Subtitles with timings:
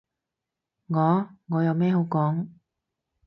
[0.87, 1.29] 我？
[1.45, 2.47] 我有咩好講？